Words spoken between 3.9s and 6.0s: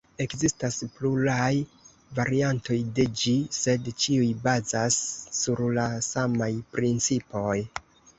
ĉiuj bazas sur la